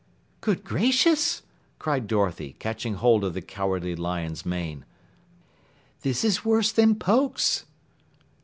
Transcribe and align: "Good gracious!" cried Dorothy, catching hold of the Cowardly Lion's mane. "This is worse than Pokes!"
"Good 0.41 0.63
gracious!" 0.63 1.43
cried 1.77 2.07
Dorothy, 2.07 2.55
catching 2.57 2.95
hold 2.95 3.23
of 3.23 3.35
the 3.35 3.41
Cowardly 3.43 3.95
Lion's 3.95 4.43
mane. 4.47 4.83
"This 6.01 6.23
is 6.25 6.43
worse 6.43 6.71
than 6.71 6.95
Pokes!" 6.95 7.65